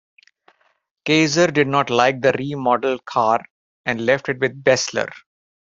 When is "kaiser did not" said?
1.05-1.91